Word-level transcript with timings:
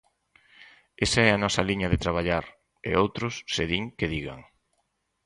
Esa 1.05 1.19
é 1.27 1.29
a 1.31 1.41
nosa 1.43 1.65
liña 1.69 1.91
de 1.91 2.01
traballar, 2.03 2.45
e 2.89 2.91
outros, 3.03 3.33
se 3.53 3.63
din, 3.71 3.83
que 3.97 4.11
digan. 4.13 4.39